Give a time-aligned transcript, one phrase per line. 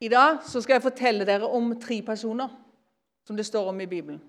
[0.00, 2.50] I dag så skal jeg fortelle dere om tre personer
[3.26, 4.20] som det står om i Bibelen.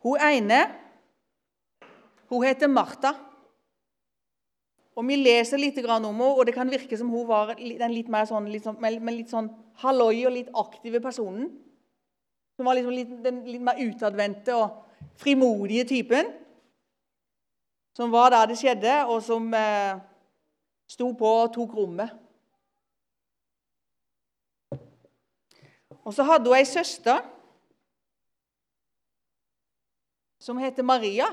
[0.00, 0.60] Hun ene
[2.30, 3.10] hun heter Martha.
[4.94, 8.08] Og Vi leser litt om henne, og det kan virke som hun var den litt
[8.08, 8.78] mer sånn, litt sånn,
[9.10, 9.48] litt sånn
[9.82, 11.48] halloi og litt aktive personen.
[12.58, 16.28] Hun var liksom litt, den litt mer utadvendte og frimodige typen.
[17.96, 19.96] Som var der det skjedde, og som eh,
[20.90, 22.12] sto på og tok rommet.
[26.04, 27.22] Og så hadde hun ei søster
[30.40, 31.28] som heter Maria.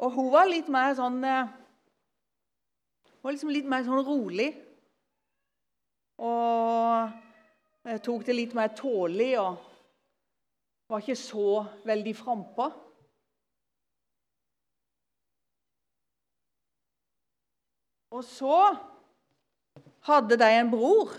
[0.00, 1.56] Og hun var litt mer sånn eh,
[3.20, 4.48] Hun var liksom litt mer sånn rolig.
[6.24, 7.10] Og
[7.84, 9.66] eh, tok det litt mer tålelig og
[10.90, 11.50] var ikke så
[11.86, 12.70] veldig frampå.
[18.10, 18.56] Og så
[20.08, 21.12] hadde de en bror.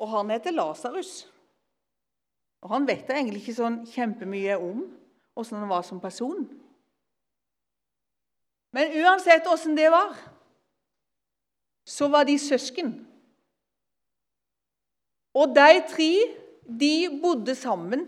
[0.00, 1.28] Og han heter Lasarus.
[2.60, 4.84] Og han vet jeg egentlig ikke sånn kjempemye om
[5.40, 6.44] åssen han var som person.
[8.76, 10.14] Men uansett åssen det var,
[11.88, 12.92] så var de søsken.
[15.34, 16.12] Og de tre
[16.70, 18.04] de bodde sammen.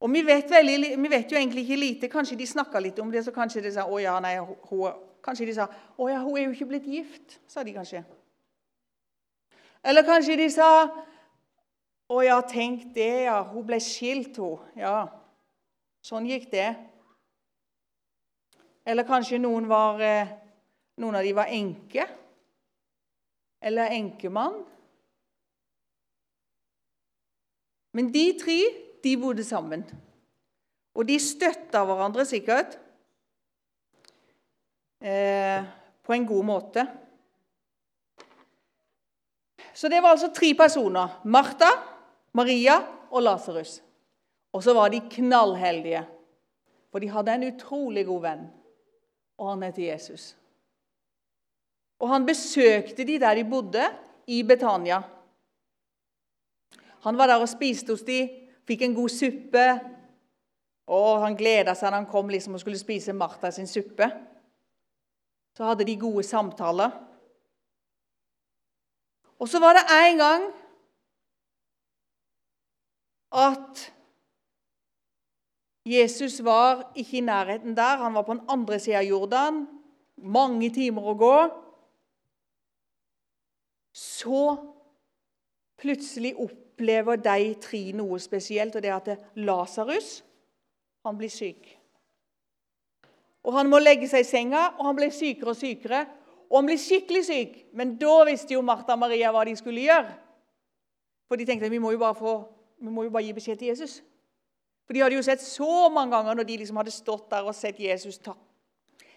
[0.00, 2.10] Og vi vet, veldig, vi vet, jo egentlig ikke lite.
[2.12, 5.48] Kanskje de snakka litt om det, så kanskje de sa å ja, nei, hun, Kanskje
[5.48, 5.66] de sa
[5.98, 7.40] å ja, hun er jo ikke blitt gift.
[7.50, 8.04] sa de kanskje.
[9.82, 10.68] Eller kanskje de sa
[12.06, 13.40] å ja, tenk det, ja.
[13.50, 14.62] Hun ble skilt, hun.
[14.78, 15.08] Ja.
[16.06, 16.68] Sånn gikk det.
[18.86, 20.30] Eller kanskje noen, var, eh,
[21.02, 22.06] noen av de var enke.
[23.58, 24.62] Eller enkemann.
[27.92, 28.60] Men de tre
[29.02, 29.82] de bodde sammen.
[30.94, 32.78] Og de støtta hverandre sikkert
[35.00, 35.64] eh,
[36.02, 36.86] på en god måte.
[39.74, 41.20] Så det var altså tre personer.
[41.24, 41.68] Martha,
[42.32, 42.78] Maria
[43.10, 43.82] og Lasarus.
[44.52, 46.06] Og så var de knallheldige,
[46.90, 48.46] for de hadde en utrolig god venn,
[49.36, 50.30] og han het Jesus.
[52.00, 53.84] Og han besøkte de der de bodde,
[54.26, 55.02] i Betania.
[57.06, 58.24] Han var der og spiste hos de,
[58.66, 59.66] fikk en god suppe.
[60.90, 64.08] Og han gleda seg når han kom liksom og skulle spise Martha sin suppe.
[65.56, 66.92] Så hadde de gode samtaler.
[69.40, 70.46] Og så var det en gang
[73.36, 73.92] at
[75.86, 78.02] Jesus var ikke i nærheten der.
[78.02, 79.66] Han var på den andre sida av Jordan.
[80.16, 81.36] Mange timer å gå.
[83.96, 84.42] Så
[85.80, 90.18] plutselig opplever de tre noe spesielt, og det er at Lasarus
[91.06, 91.68] blir syk.
[93.46, 96.00] Og Han må legge seg i senga, og han blir sykere og sykere.
[96.50, 97.54] Og han blir skikkelig syk.
[97.78, 100.14] Men da visste jo Martha og Maria hva de skulle gjøre.
[101.26, 102.36] For de tenkte vi må jo bare, få,
[102.82, 104.00] vi må jo bare gi beskjed til Jesus.
[104.86, 107.54] For De hadde jo sett så mange ganger når de liksom hadde stått der og
[107.58, 108.36] sett Jesus ta,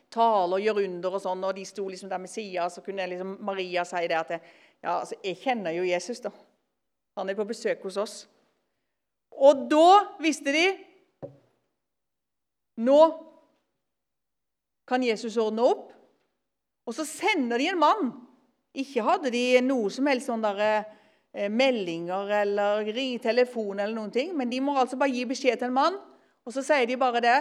[0.09, 3.05] tale og gjøre under, og sånn, og de sto liksom der med sida, så kunne
[3.11, 6.33] liksom Maria si det at ja, altså, jeg kjenner jo Jesus, da.
[7.19, 8.15] Han er på besøk hos oss.
[9.37, 10.67] Og da visste de
[12.79, 12.95] Nå
[14.89, 15.91] kan Jesus ordne opp.
[16.89, 18.07] Og så sender de en mann.
[18.73, 20.87] Ikke hadde de noe som helst sånn der
[21.33, 24.31] Eh, meldinger eller ringe telefon eller noen ting.
[24.37, 25.97] Men de må altså bare gi beskjed til en mann,
[26.45, 27.37] og så sier de bare det.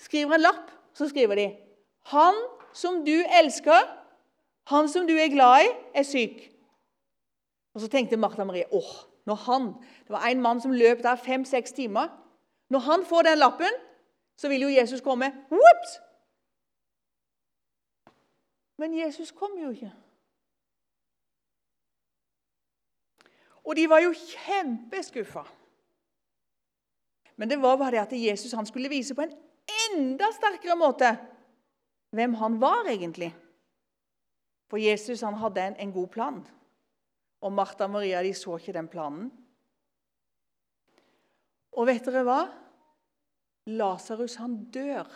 [0.00, 1.56] Skriver en lapp, så skriver de
[2.12, 2.34] 'Han
[2.72, 3.96] som du elsker,
[4.66, 6.50] han som du er glad i, er syk'.
[7.74, 11.16] Og så tenkte Martha Marie åh, når han, Det var en mann som løp der
[11.16, 12.08] fem-seks timer.
[12.70, 13.72] Når han får den lappen,
[14.36, 15.32] så vil jo Jesus komme.
[15.50, 16.09] Whoops!
[18.80, 19.90] Men Jesus kom jo ikke.
[23.68, 25.42] Og de var jo kjempeskuffa.
[27.36, 29.36] Men det var bare det at Jesus skulle vise på en
[29.92, 31.12] enda sterkere måte
[32.16, 33.30] hvem han var egentlig.
[34.70, 36.40] For Jesus hadde en, en god plan.
[37.40, 39.30] Og Martha og Maria de så ikke den planen.
[41.72, 42.40] Og vet dere hva?
[43.70, 45.08] Lasarus han dør.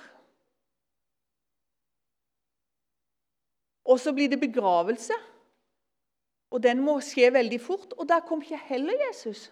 [3.85, 5.17] Og så blir det begravelse.
[6.55, 7.93] Og den må skje veldig fort.
[7.99, 9.51] Og der kom ikke heller Jesus.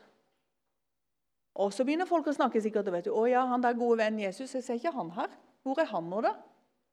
[1.55, 3.99] Og så begynner folk å snakke sikkert og vet du, 'Å ja, han der gode
[3.99, 5.29] vennen Jesus, jeg ser ikke han her.
[5.63, 6.39] Hvor er han nå, da?'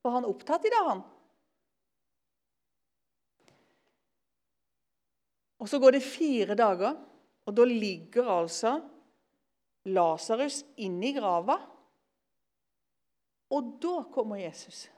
[0.04, 1.02] Var han opptatt i det, han?
[5.60, 6.96] Og Så går det fire dager,
[7.46, 8.82] og da ligger altså
[9.86, 11.58] Lasarus inni grava.
[13.50, 14.90] Og da kommer Jesus.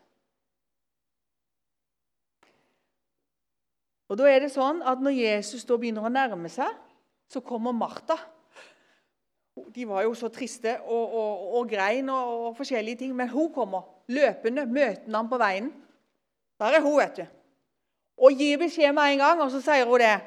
[4.12, 6.70] Og da er det sånn at Når Jesus da begynner å nærme seg,
[7.32, 8.18] så kommer Martha.
[9.72, 13.14] De var jo så triste og, og, og grein og, og, forskjellige ting.
[13.16, 15.70] Men hun kommer løpende, møter ham på veien.
[16.60, 17.26] Der er hun, vet du.
[18.22, 20.18] Og gir beskjed med en gang, og så sier hun det.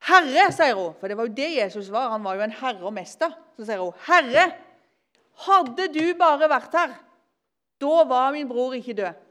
[0.00, 2.08] 'Herre', sier hun, for det var jo det Jesus var.
[2.14, 3.34] Han var jo en herre og mester.
[3.58, 4.46] Så sier hun, 'Herre,
[5.46, 6.94] hadde du bare vært her,
[7.80, 9.26] da var min bror ikke død.'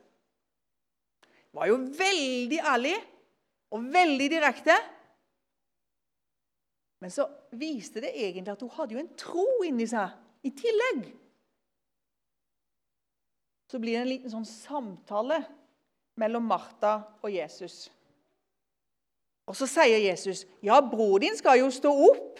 [1.57, 2.97] Var jo veldig ærlig
[3.75, 4.75] og veldig direkte.
[6.99, 11.05] Men så viste det egentlig at hun hadde jo en tro inni seg i tillegg.
[13.69, 15.43] Så blir det en liten sånn samtale
[16.19, 17.87] mellom Martha og Jesus.
[19.49, 22.39] Og så sier Jesus, 'Ja, bror din skal jo stå opp.'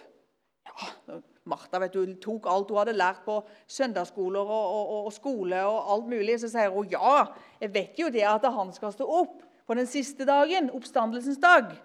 [0.65, 5.63] Ja, Martha vet du, tok alt hun hadde lært på søndagsskoler og, og, og, skole
[5.65, 6.39] og alt mulig.
[6.39, 7.25] Så sier hun, 'Ja,
[7.61, 11.77] jeg vet jo det at han skal stå opp på den siste dagen, oppstandelsens dag.'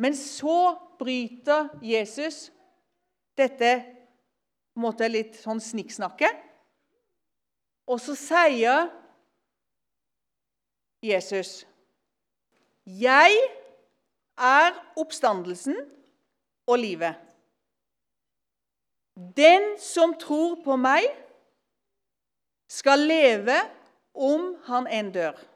[0.00, 2.46] Men så bryter Jesus
[3.36, 3.84] dette
[4.80, 6.32] måte litt sånn snikksnakket.
[7.84, 8.88] Og så sier
[11.02, 11.66] Jesus,
[12.86, 13.36] 'Jeg
[14.38, 15.76] er oppstandelsen
[16.66, 17.20] og livet.'
[19.36, 21.04] 'Den som tror på meg,
[22.68, 23.60] skal leve
[24.14, 25.51] om han enn dør.'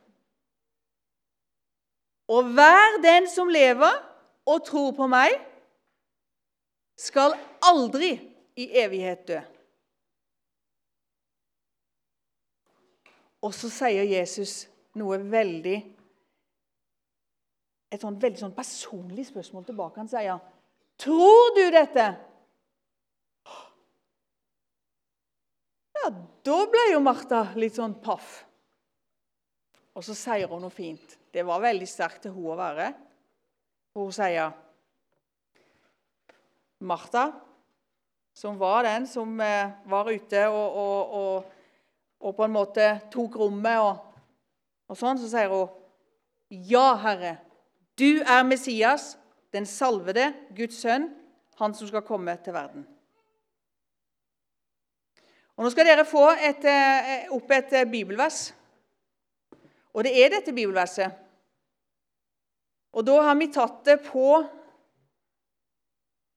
[2.29, 3.93] 'Og hver den som lever
[4.47, 5.35] og tror på meg,
[6.99, 8.17] skal aldri
[8.57, 9.43] i evighet dø.'
[13.47, 14.65] Og så sier Jesus
[14.95, 15.93] noe veldig
[17.95, 20.01] Et sånn veldig sånn personlig spørsmål tilbake.
[20.01, 20.41] Han sier,
[20.99, 22.17] 'Tror du dette?'
[25.95, 26.11] Ja,
[26.45, 28.45] da ble jo Martha litt sånn paff.
[29.97, 31.17] Og så sier hun noe fint.
[31.33, 32.91] Det var veldig sterkt til hun å være.
[33.95, 34.53] For hun sier
[36.85, 37.31] Martha,
[38.37, 41.47] som var den som eh, var ute og, og, og,
[42.21, 45.73] og på en måte tok rommet og, sånn, så sier hun
[46.69, 47.39] Ja, Herre,
[47.97, 49.15] du er Messias,
[49.57, 51.09] den salvede, Guds sønn,
[51.57, 52.85] han som skal komme til verden.
[55.57, 58.51] Og Nå skal dere få et, eh, opp et eh, bibelvers.
[59.97, 61.23] Og det er dette bibelverset.
[62.97, 64.29] Og da har vi tatt det på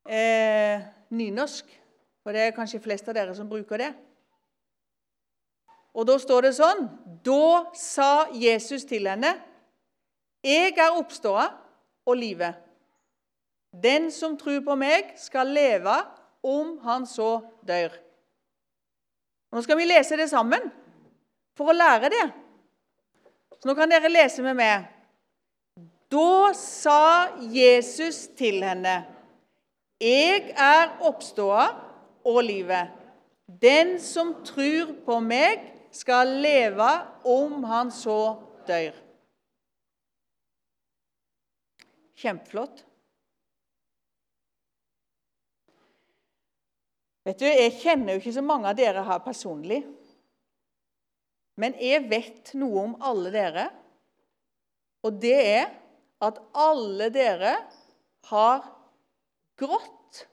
[0.08, 0.80] eh,
[1.12, 1.68] nynorsk,
[2.24, 3.92] for det er kanskje flest av dere som bruker det.
[6.00, 6.84] Og da står det sånn
[7.26, 9.34] Da sa Jesus til henne,
[10.44, 11.48] 'Jeg er oppståa
[12.06, 12.56] og livet.'
[13.74, 15.96] 'Den som tror på meg, skal leve
[16.44, 17.98] om han så dør.'
[19.52, 20.72] Nå skal vi lese det sammen
[21.58, 22.49] for å lære det.
[23.60, 24.88] Så nå kan dere lese med meg.
[26.10, 29.06] Da sa Jesus til henne,
[30.00, 31.68] 'Jeg er oppståa
[32.26, 32.96] og livet.'
[33.48, 36.90] 'Den som tror på meg, skal leve
[37.26, 38.96] om han så dør.'
[42.16, 42.86] Kjempeflott.
[47.26, 49.84] Vet du, Jeg kjenner jo ikke så mange av dere her personlig.
[51.59, 53.68] Men jeg vet noe om alle dere,
[55.04, 55.68] og det er
[56.23, 57.56] at alle dere
[58.31, 58.63] har
[59.59, 60.25] grått.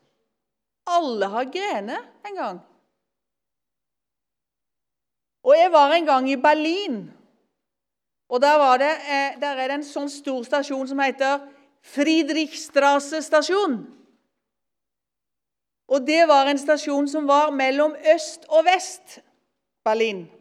[0.86, 2.58] Alle har grener en gang.
[5.46, 7.12] Og Jeg var en gang i Berlin.
[8.28, 11.46] og Der, det, eh, der er det en sånn stor stasjon som heter
[11.82, 13.76] Friedrichstrasse stasjon.
[15.88, 19.20] Og Det var en stasjon som var mellom øst og vest
[19.84, 20.35] Berlin.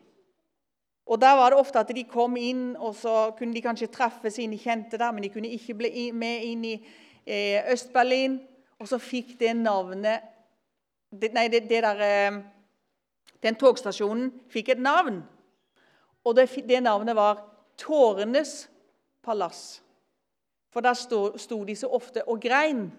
[1.05, 4.31] Og Der var det ofte at de kom inn, og så kunne de kanskje treffe
[4.31, 6.73] sine kjente der, men de kunne ikke bli med inn i
[7.25, 8.39] eh, Øst-Berlin.
[8.79, 10.31] Og så fikk det navnet
[11.15, 12.39] Nei, det, det der, eh,
[13.43, 15.21] den togstasjonen fikk et navn.
[16.25, 17.45] Og det, det navnet var
[17.77, 18.65] Tårenes
[19.23, 19.81] palass.
[20.73, 22.89] For der sto, sto de så ofte og grein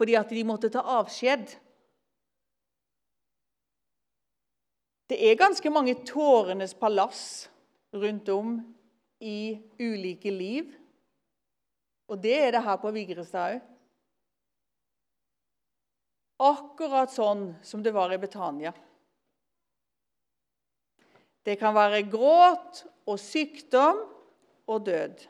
[0.00, 1.50] fordi at de måtte ta avskjed.
[5.10, 7.48] Det er ganske mange tårenes palass
[7.90, 8.60] rundt om
[9.18, 10.68] i ulike liv.
[12.06, 13.66] Og det er det her på Vigrestad òg.
[16.40, 18.70] Akkurat sånn som det var i Betania.
[21.44, 24.00] Det kan være gråt og sykdom
[24.70, 25.26] og død.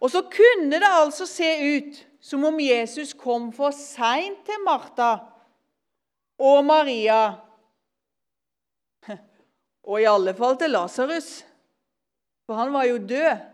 [0.00, 5.16] Og så kunne det altså se ut som om Jesus kom for seint til Martha
[6.40, 7.24] og Maria
[9.82, 11.30] Og i alle fall til Lasarus,
[12.46, 13.48] for han var jo død.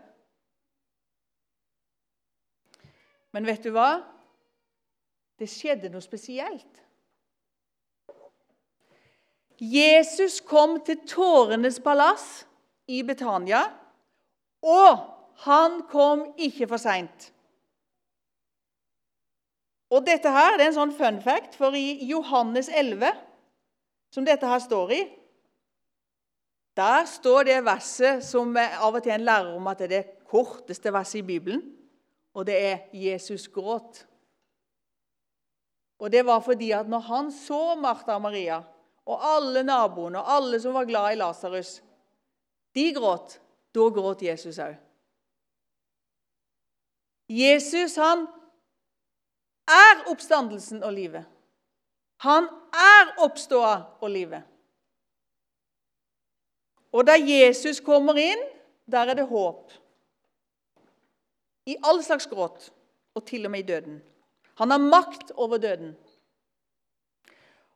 [3.33, 3.89] Men vet du hva?
[5.39, 6.83] Det skjedde noe spesielt.
[9.59, 12.45] Jesus kom til Tårenes palass
[12.87, 13.65] i Betania,
[14.63, 15.01] og
[15.43, 17.29] han kom ikke for seint.
[19.89, 23.09] Og dette her, det er en sånn fun fact, for i Johannes 11,
[24.13, 25.01] som dette her står i,
[26.79, 30.27] der står det verset som av og til en lærer om at det er det
[30.29, 31.63] korteste verset i Bibelen,
[32.33, 34.05] og det er 'Jesus gråt'.
[35.99, 38.63] Og Det var fordi at når han så Martha og Maria
[39.05, 41.81] og alle naboene og alle som var glad i Lasarus,
[42.75, 43.41] de gråt,
[43.75, 44.75] da gråt Jesus òg.
[47.29, 48.27] Jesus han
[49.67, 51.25] er oppstandelsen og livet.
[52.17, 54.43] Han er oppståa og livet.
[56.93, 58.41] Og da Jesus kommer inn,
[58.89, 59.71] der er det håp.
[61.69, 62.71] I all slags gråt,
[63.13, 63.99] og til og med i døden.
[64.57, 65.93] Han har makt over døden.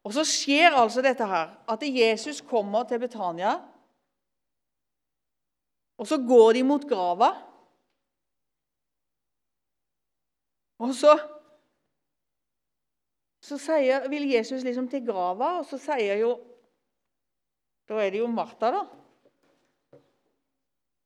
[0.03, 3.53] Og så skjer altså dette her, at Jesus kommer til Betania.
[5.97, 7.29] Og så går de mot grava.
[10.83, 11.13] Og så,
[13.43, 16.33] så sier, vil Jesus liksom til grava, og så sier jo
[17.87, 18.81] Da er det jo Martha, da.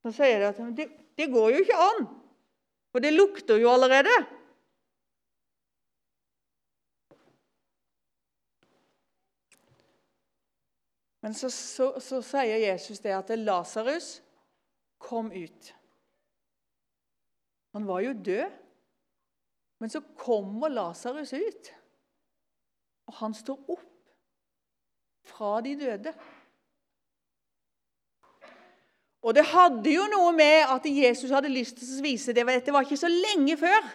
[0.06, 0.88] Så sier de at det,
[1.18, 2.08] det går jo ikke an,
[2.94, 4.14] for det lukter jo allerede.
[11.26, 14.22] Men så, så, så sier Jesus det at Lasarus
[15.02, 15.74] kom ut.
[17.76, 18.64] Han var jo død.
[19.78, 21.68] Men så kommer Lasarus ut,
[23.06, 23.84] og han står opp
[25.28, 26.14] fra de døde.
[29.28, 32.46] Og det hadde jo noe med at Jesus hadde lyst til å vise det.
[32.48, 33.90] Dette var ikke så lenge før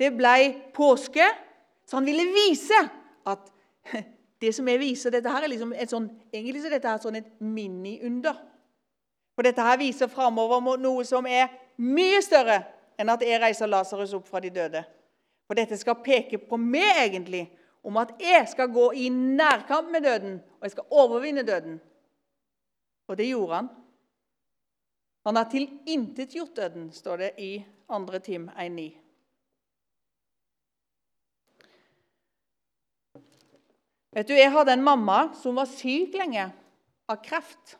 [0.00, 0.36] det ble
[0.74, 1.26] påske,
[1.84, 2.78] så han ville vise
[3.28, 3.50] at
[4.42, 7.20] det som jeg viser dette her er liksom et sånn, Egentlig så dette her sånn
[7.20, 8.40] et miniunder.
[9.36, 11.52] For dette her viser framover noe som er
[11.84, 12.62] mye større
[12.98, 14.80] enn at jeg reiser Lasarus opp fra de døde.
[15.44, 17.44] For dette skal peke på meg, egentlig,
[17.84, 21.80] om at jeg skal gå i nærkamp med døden, og jeg skal overvinne døden.
[23.12, 23.74] Og det gjorde han.
[25.24, 27.52] Han har tilintetgjort døden, står det i
[27.88, 28.18] 2.
[28.24, 28.90] Tim 1,9.
[34.14, 36.44] Vet du, Jeg hadde en mamma som var syk lenge
[37.08, 37.78] av kreft.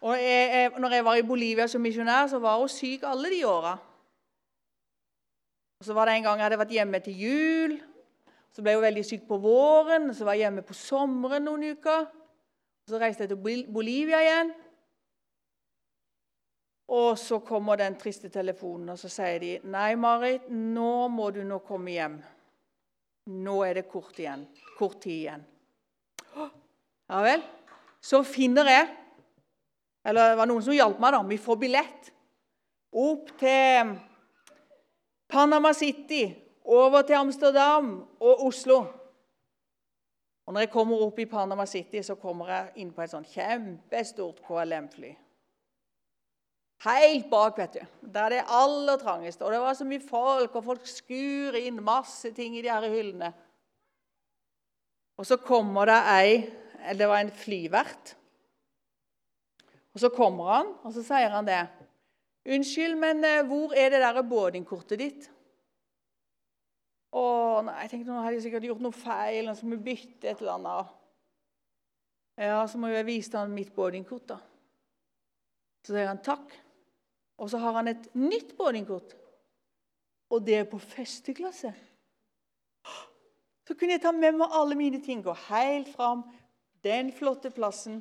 [0.00, 3.32] Og jeg, jeg, når jeg var i Bolivia som misjonær, så var hun syk alle
[3.32, 3.74] de åra.
[5.82, 7.74] Så var det en gang jeg hadde vært hjemme til jul.
[8.54, 10.12] Så ble hun veldig syk på våren.
[10.14, 12.06] Så var jeg hjemme på sommeren noen uker.
[12.88, 14.54] Så reiste jeg til Bolivia igjen.
[16.88, 21.42] Og så kommer den triste telefonen, og så sier de nei, Marit, nå må du
[21.44, 22.16] nå komme hjem.
[23.28, 24.46] Nå er det kort, igjen.
[24.78, 25.44] kort tid igjen.
[27.08, 27.44] Ja vel.
[28.00, 28.88] Så finner jeg
[30.08, 31.18] Eller det var noen som hjalp meg, da.
[31.26, 32.06] Vi får billett
[32.96, 33.90] opp til
[35.28, 36.22] Panama City,
[36.64, 37.90] over til Amsterdam
[38.20, 38.78] og Oslo.
[40.46, 43.28] Og når jeg kommer opp i Panama City, så kommer jeg inn på et sånt
[43.28, 45.10] kjempestort KLM-fly.
[46.84, 47.80] Helt bak, vet du.
[48.06, 49.44] Der er det aller trangeste.
[49.44, 52.86] Og det var så mye folk, og folk skur inn masse ting i de her
[52.86, 53.32] hyllene.
[55.18, 56.32] Og så kommer det ei
[56.78, 58.12] Eller det var en flyvert.
[59.94, 61.66] Og så kommer han, og så sier han det.
[62.46, 65.26] 'Unnskyld, men eh, hvor er det der boardingkortet ditt?'
[67.12, 67.24] Å,
[67.64, 70.28] nei, jeg tenkte nå hadde jeg sikkert gjort noe feil, og så må vi bytte
[70.28, 70.94] et eller annet.
[72.38, 74.38] Ja, så må jeg vise ham mitt boardingkort, da.
[75.82, 76.52] Så sier han takk.
[77.38, 79.14] Og så har han et nytt boardingkort,
[80.30, 81.70] og det er på første klasse.
[83.68, 86.24] Så kunne jeg ta med meg alle mine ting, gå helt fram.
[86.84, 88.00] Den flotte plassen,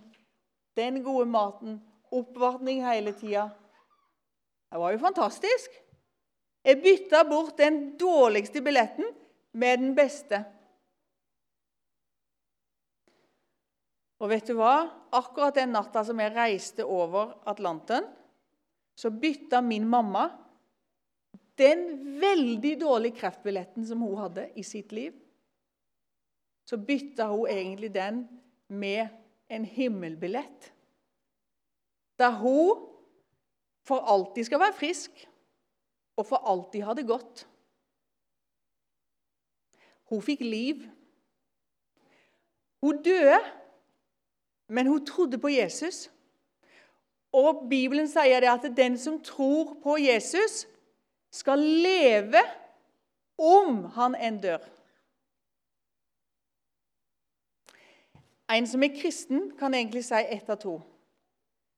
[0.80, 1.82] den gode maten,
[2.14, 3.50] oppvartning hele tida.
[4.72, 5.74] Det var jo fantastisk.
[6.64, 9.12] Jeg bytta bort den dårligste billetten
[9.52, 10.42] med den beste.
[14.18, 14.88] Og vet du hva?
[15.16, 18.08] Akkurat den natta som jeg reiste over Atlanteren,
[18.98, 20.30] så bytta min mamma
[21.58, 21.84] den
[22.22, 25.14] veldig dårlige kreftbilletten som hun hadde i sitt liv,
[26.66, 28.24] så bytta hun egentlig den
[28.68, 29.08] med
[29.50, 30.72] en himmelbillett.
[32.18, 32.88] Der hun
[33.88, 35.24] for alltid skal være frisk
[36.18, 37.46] og for alltid ha det godt.
[40.10, 40.84] Hun fikk liv.
[42.82, 43.40] Hun døde,
[44.70, 46.10] Men hun trodde på Jesus.
[47.38, 50.66] Og Bibelen sier det at den som tror på Jesus,
[51.32, 52.42] skal leve
[53.38, 54.64] om han enn dør.
[58.50, 60.78] En som er kristen, kan egentlig si ett av to.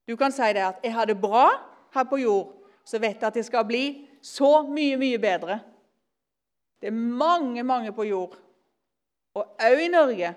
[0.07, 1.49] Du kan si det at 'jeg har det bra
[1.93, 2.53] her på jord',
[2.85, 5.59] så vet jeg at det skal bli så mye, mye bedre.
[6.81, 8.37] Det er mange, mange på jord,
[9.33, 10.35] og òg i Norge,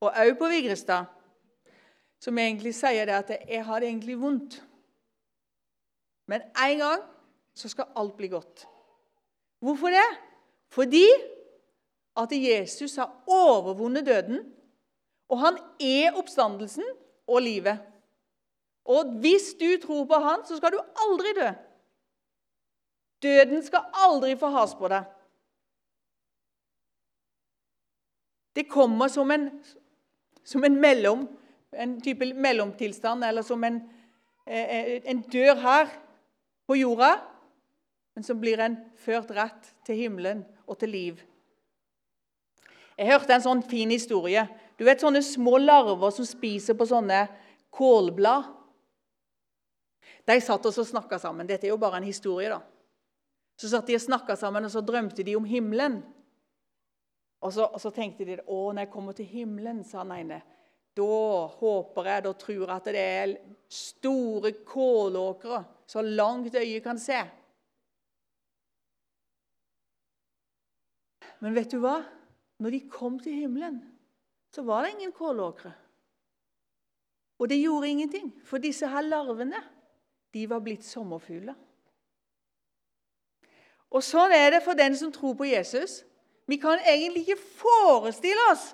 [0.00, 1.04] og òg på Vigrestad,
[2.20, 4.62] som egentlig sier det at 'jeg har det egentlig vondt'.
[6.26, 7.02] Men en gang
[7.54, 8.66] så skal alt bli godt.
[9.60, 10.08] Hvorfor det?
[10.68, 11.06] Fordi
[12.16, 14.54] at Jesus har overvunnet døden,
[15.28, 16.84] og han er oppstandelsen
[17.26, 17.78] og livet.
[18.84, 21.50] Og hvis du tror på han, så skal du aldri dø.
[23.22, 25.04] Døden skal aldri få has på deg.
[28.56, 29.50] Det kommer som en,
[30.44, 31.28] som en mellom,
[31.72, 33.80] en type mellomtilstand, eller som en,
[34.46, 35.90] eh, en dør her
[36.66, 37.20] på jorda,
[38.14, 41.20] men som blir en ført rett til himmelen og til liv.
[42.98, 44.42] Jeg hørte en sånn fin historie.
[44.76, 47.28] Du vet sånne små larver som spiser på sånne
[47.72, 48.44] kålblad?
[50.28, 51.48] De satt og snakka sammen.
[51.48, 52.60] Dette er jo bare en historie, da.
[53.56, 56.00] Så satt de og snakka sammen, og så drømte de om himmelen.
[57.40, 60.42] Og så, og så, tenkte de å, når jeg kommer til himmelen, sa han ene,
[61.00, 63.34] da håper jeg, da tror at det er
[63.70, 67.18] store kålåkre så langt øyet kan se.
[71.40, 72.00] Men vet du hva?
[72.60, 73.80] Når de kom til himmelen,
[74.52, 75.72] så var det ingen kålåkre.
[77.40, 79.62] Og det gjorde ingenting, for disse her larvene
[80.34, 81.56] de var blitt sommerfugler.
[83.90, 86.02] Og Sånn er det for den som tror på Jesus.
[86.46, 88.68] Vi kan egentlig ikke forestille oss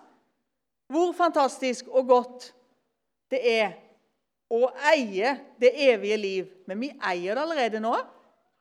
[0.92, 2.50] hvor fantastisk og godt
[3.30, 3.74] det er
[4.52, 6.50] å eie det evige liv.
[6.66, 7.94] Men vi eier det allerede nå,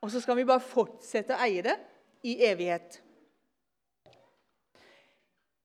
[0.02, 1.76] og så skal vi bare fortsette å eie det
[2.26, 3.02] i evighet.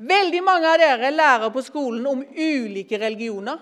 [0.00, 3.58] Veldig mange av dere lærer på skolen om ulike religioner.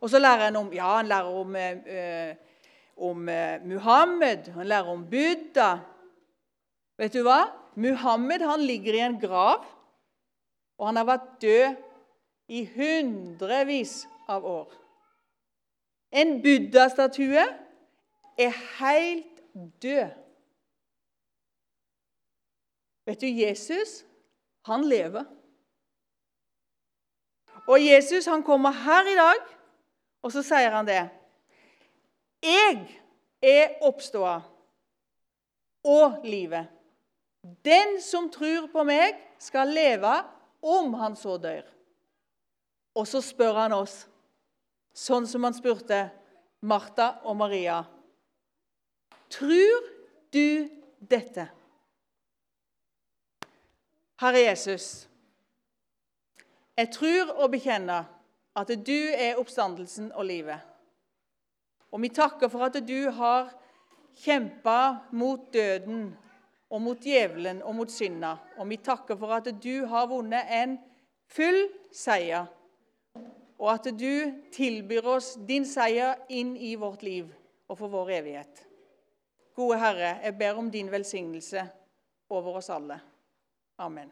[0.00, 2.62] Og så lærer en om ja, han lærer om, eh,
[2.96, 5.70] om eh, Muhammed, han lærer om Buddha.
[6.96, 7.42] Vet du hva?
[7.76, 9.64] Muhammed han ligger i en grav,
[10.78, 11.76] og han har vært død
[12.48, 14.68] i hundrevis av år.
[16.12, 17.46] En buddha-statue
[18.38, 19.42] er helt
[19.82, 20.12] død.
[23.06, 24.04] Vet du, Jesus,
[24.66, 25.24] han lever.
[27.66, 29.56] Og Jesus han kommer her i dag
[30.26, 31.04] og så sier han det.
[32.42, 32.80] Jeg
[33.42, 34.40] er oppståa
[35.86, 36.66] og livet.
[37.64, 40.10] Den som tror på meg, skal leve
[40.66, 41.64] om han så dør.
[42.96, 44.04] Og så spør han oss,
[44.96, 46.06] sånn som han spurte
[46.66, 47.82] Martha og Maria.
[49.30, 49.90] Tror
[50.32, 51.48] du dette?
[54.16, 55.06] Herre Jesus,
[56.76, 58.08] jeg tror og bekjenner
[58.56, 60.60] at du er oppstandelsen og livet.
[61.92, 63.52] Og vi takker for at du har
[64.16, 66.08] kjempa mot døden
[66.70, 68.36] og mot djevelen og mot synda.
[68.58, 70.76] Og vi takker for at du har vunnet en
[71.30, 72.46] full seier,
[73.56, 77.30] og at du tilbyr oss din seier inn i vårt liv
[77.66, 78.62] og for vår evighet.
[79.56, 81.64] Gode Herre, jeg ber om din velsignelse
[82.28, 83.00] over oss alle.
[83.80, 84.10] Amen.